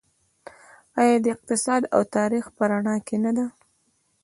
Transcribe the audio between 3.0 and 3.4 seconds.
کې نه